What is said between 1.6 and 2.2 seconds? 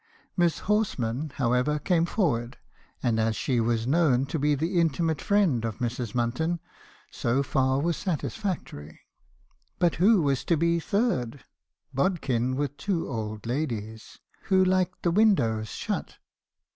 came